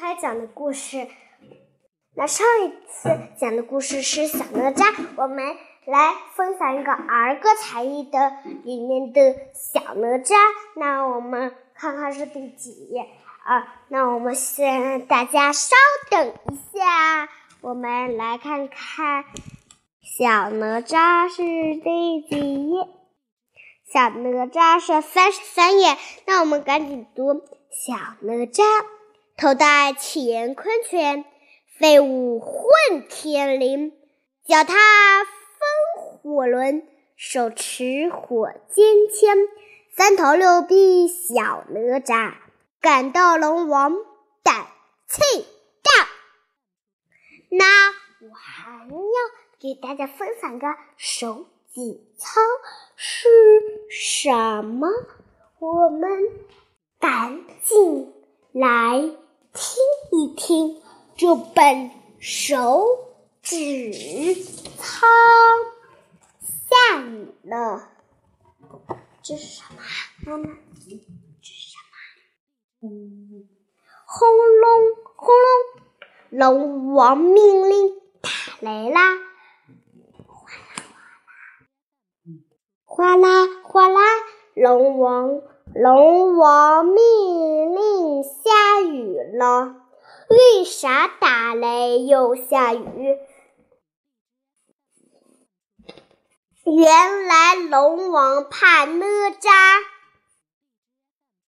[0.00, 1.06] 开讲的故事。
[2.16, 5.44] 那上一次讲的故事是小哪吒，我们
[5.84, 8.32] 来分享一个儿歌才艺的
[8.64, 10.34] 里面的小哪吒。
[10.74, 13.02] 那我们看看是第几页
[13.44, 13.76] 啊？
[13.88, 15.76] 那我们先大家稍
[16.08, 17.28] 等一下，
[17.60, 19.26] 我们来看看
[20.02, 21.42] 小哪吒是
[21.78, 22.88] 第几页。
[23.92, 25.94] 小哪吒是三十三页，
[26.24, 27.92] 那我们赶紧读小
[28.22, 28.62] 哪吒，
[29.40, 31.24] 头戴乾坤圈。
[31.78, 33.90] 飞舞混天绫，
[34.44, 34.74] 脚踏
[35.24, 39.38] 风火轮，手持火尖枪，
[39.96, 42.34] 三头六臂小哪吒，
[42.82, 43.96] 赶到龙王
[44.42, 44.66] 胆
[45.08, 45.46] 气
[45.82, 46.06] 大。
[47.48, 47.64] 那
[48.28, 48.94] 我还要
[49.58, 50.66] 给大家分享个
[50.98, 51.80] 手指
[52.18, 52.42] 操
[52.94, 53.26] 是
[53.88, 54.86] 什么？
[55.58, 56.28] 我们
[56.98, 58.12] 赶紧
[58.52, 59.16] 来。
[61.20, 62.86] 这本手
[63.42, 63.92] 指
[64.78, 65.06] 操，
[66.40, 67.90] 下雨了，
[69.22, 69.82] 这是什么？
[70.24, 70.48] 妈妈，
[70.82, 70.96] 这
[71.42, 71.76] 是什
[72.80, 72.88] 么？
[74.06, 75.34] 轰隆轰
[76.30, 79.18] 隆，龙王命令打雷啦！
[82.86, 84.00] 哗啦哗啦，
[84.54, 85.42] 龙王
[85.74, 89.79] 龙王命令下雨了。
[90.30, 93.18] 为啥打雷又下雨？
[96.64, 99.50] 原来龙王怕哪吒。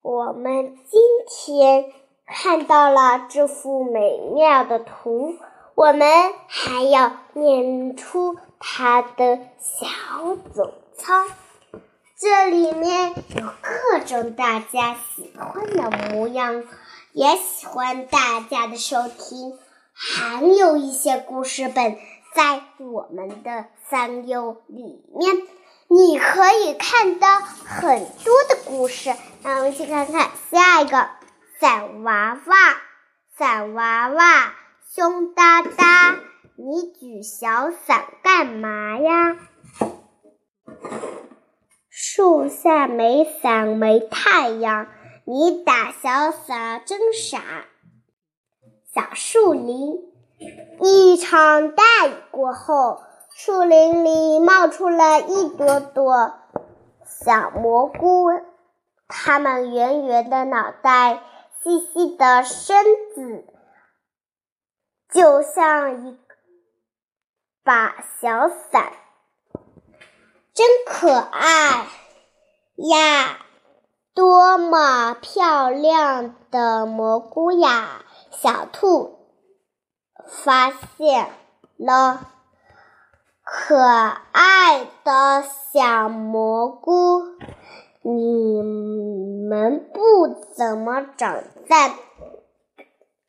[0.00, 1.92] 我们今天
[2.26, 5.36] 看到了这幅美妙的图，
[5.76, 6.08] 我们
[6.48, 9.86] 还要念出它的小
[10.52, 11.24] 总操。
[12.18, 16.64] 这里面有各种大家喜欢的模样。
[17.12, 19.58] 也喜欢大家的收听，
[19.92, 21.98] 还有一些故事本
[22.34, 25.42] 在我们的三优里面，
[25.88, 29.14] 你可以看到很多的故事。
[29.42, 31.10] 那我们去看看下一个
[31.60, 32.56] 伞娃娃，
[33.36, 34.54] 伞娃娃，
[34.94, 36.16] 凶哒哒，
[36.56, 39.36] 你举小伞干嘛呀？
[41.90, 44.86] 树下没伞没太阳。
[45.24, 47.40] 你打小伞真傻，
[48.92, 50.12] 小树林。
[50.80, 53.00] 一场大雨过后，
[53.30, 56.32] 树林里冒出了一朵朵
[57.04, 58.30] 小蘑菇，
[59.06, 61.22] 它们圆圆的脑袋，
[61.62, 62.84] 细细的身
[63.14, 63.46] 子，
[65.08, 66.18] 就像一
[67.62, 68.92] 把小伞，
[70.52, 71.86] 真可爱
[72.74, 73.46] 呀！
[74.14, 78.04] 多么漂亮的蘑菇呀！
[78.30, 79.18] 小兔
[80.26, 81.30] 发现
[81.76, 82.26] 了
[83.42, 87.22] 可爱的小蘑菇。
[88.02, 88.62] 你
[89.48, 91.94] 们不怎么长在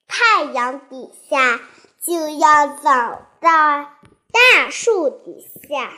[0.08, 1.60] 太阳底下，
[2.02, 3.88] 就要长在
[4.32, 5.92] 大树底下。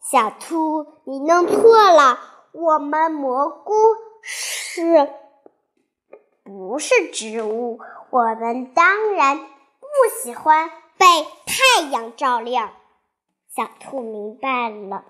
[0.00, 2.18] 小兔，你弄错了。
[2.58, 3.74] 我们蘑菇
[4.22, 5.10] 是
[6.42, 7.78] 不是植物？
[8.08, 9.86] 我们当然不
[10.22, 11.04] 喜欢被
[11.44, 12.72] 太阳照亮。
[13.54, 15.04] 小兔明白了。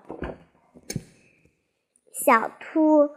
[2.25, 3.11] 小兔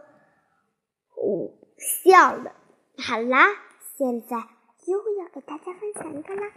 [1.17, 2.53] 呜笑了。
[2.97, 3.47] 好啦，
[3.97, 4.37] 现在
[4.85, 6.53] 又要给大家分享一个啦。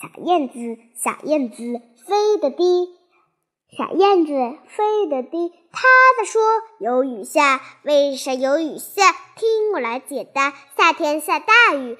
[0.00, 2.97] 小燕子，小燕子飞得低。
[3.70, 4.32] 小燕子
[4.66, 5.86] 飞得低，它
[6.16, 6.40] 在说
[6.80, 9.12] ：“有雨下，为啥有雨下？
[9.36, 10.54] 听我来解答。
[10.76, 11.98] 夏天下大雨，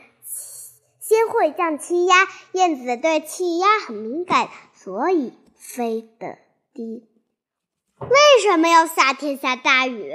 [0.99, 2.15] 先会降气压。
[2.53, 6.39] 燕子对气压很敏感，所以飞得
[6.73, 7.07] 低。
[8.01, 10.15] 为什么要夏天下大雨？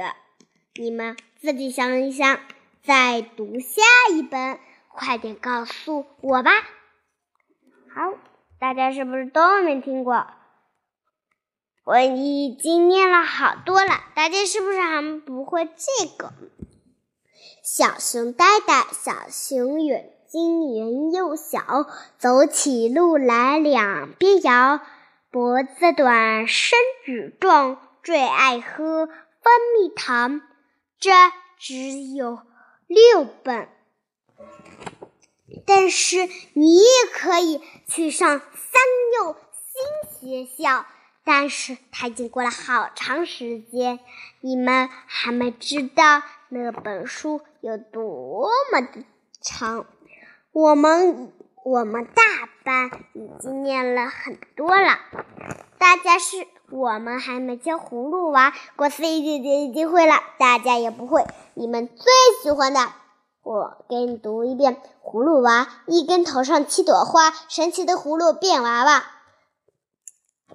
[0.73, 2.39] 你们自己想一想，
[2.81, 6.49] 再读下一本，快点告诉我吧。
[7.93, 8.15] 好，
[8.59, 10.25] 大家是不是都没听过？”
[11.85, 16.31] 我已经念了好多了，大家是不是还不会这个？
[17.61, 21.87] 小熊呆呆，小熊眼睛圆又小，
[22.17, 24.79] 走起路来两边摇，
[25.29, 29.13] 脖子短，身子壮，最爱喝蜂
[29.77, 30.41] 蜜糖。
[30.99, 31.11] 这
[31.59, 32.39] 只有
[32.87, 33.67] 六本，
[35.65, 38.81] 但是你也可以去上三
[39.17, 40.85] 幼新学校。
[41.25, 43.99] 但是它已经过了好长时间，
[44.41, 49.05] 你们还没知道那本书有多么的
[49.41, 49.85] 长。
[50.51, 51.31] 我们
[51.63, 52.23] 我们大
[52.63, 54.99] 班已经念了很多了，
[55.77, 61.25] 大家是我们还没教葫芦娃，果思怡姐姐已经会了，大家也不会。
[61.53, 62.05] 你们最
[62.41, 62.91] 喜欢的，
[63.43, 69.05] 我给你读一遍：葫芦娃，一根头上七朵花，神奇的葫芦变娃娃。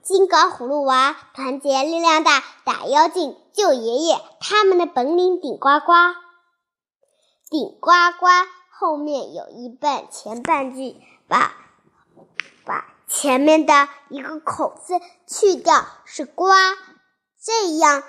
[0.09, 5.93] 金刚葫芦娃，团结力量大，打妖精救爷爷，他们的本领顶呱呱，
[7.51, 8.27] 顶呱呱。
[8.71, 10.97] 后面有一半前半句，
[11.29, 11.53] 把
[12.65, 14.95] 把前面的一个口字
[15.27, 16.57] 去掉，是瓜，
[17.45, 18.03] 这样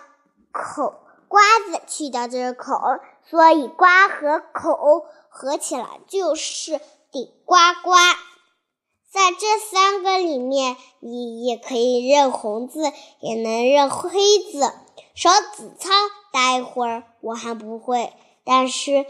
[0.53, 2.79] 口瓜子去掉这个口，
[3.29, 6.79] 所以瓜和口合起来就是
[7.11, 7.91] 顶呱呱。
[9.11, 12.81] 在这三个里面，你也可以认红字，
[13.19, 14.19] 也能认黑
[14.51, 14.71] 字。
[15.15, 15.89] 手指操，
[16.31, 18.13] 待会儿我还不会，
[18.43, 19.05] 但是。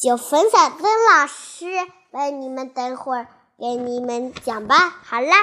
[0.00, 1.66] 就粉小灯老师
[2.12, 3.28] 为你们等会儿
[3.58, 4.88] 给你们讲吧。
[4.88, 5.36] 好啦，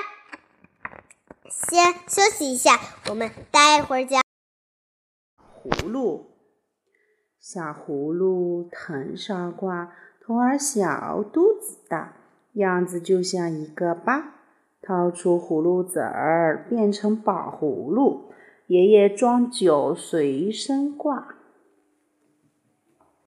[1.47, 4.23] 先休息一下，我们待会儿讲。
[5.63, 6.31] 葫芦，
[7.39, 9.93] 小葫芦藤上挂，
[10.25, 12.17] 头儿小，肚子大，
[12.57, 14.35] 样子就像一个疤。
[14.79, 18.31] 掏出葫芦籽儿，变成宝葫芦，
[18.67, 21.36] 爷爷装酒随身挂。